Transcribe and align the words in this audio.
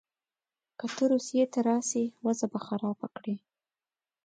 که 0.77 0.85
ته 0.95 1.03
روسیې 1.13 1.43
ته 1.53 1.59
راسې 1.69 2.03
وضع 2.25 2.47
به 2.51 2.59
خرابه 2.65 3.07
کړې. 3.17 3.35